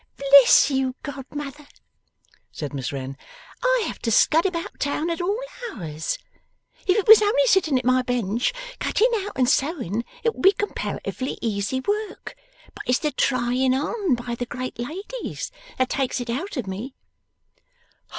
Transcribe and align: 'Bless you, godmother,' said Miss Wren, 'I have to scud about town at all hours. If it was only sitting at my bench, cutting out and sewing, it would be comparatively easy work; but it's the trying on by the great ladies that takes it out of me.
'Bless 0.31 0.71
you, 0.71 0.95
godmother,' 1.03 1.67
said 2.51 2.73
Miss 2.73 2.91
Wren, 2.91 3.15
'I 3.63 3.83
have 3.85 3.99
to 3.99 4.09
scud 4.11 4.47
about 4.47 4.79
town 4.79 5.11
at 5.11 5.21
all 5.21 5.37
hours. 5.71 6.17
If 6.87 6.97
it 6.97 7.07
was 7.07 7.21
only 7.21 7.45
sitting 7.45 7.77
at 7.77 7.85
my 7.85 8.01
bench, 8.01 8.51
cutting 8.79 9.11
out 9.17 9.33
and 9.35 9.47
sewing, 9.47 10.03
it 10.23 10.33
would 10.33 10.41
be 10.41 10.53
comparatively 10.53 11.37
easy 11.39 11.81
work; 11.81 12.33
but 12.73 12.81
it's 12.87 12.97
the 12.97 13.11
trying 13.11 13.75
on 13.75 14.15
by 14.15 14.33
the 14.33 14.47
great 14.47 14.79
ladies 14.79 15.51
that 15.77 15.89
takes 15.89 16.19
it 16.19 16.31
out 16.31 16.57
of 16.57 16.65
me. 16.65 16.95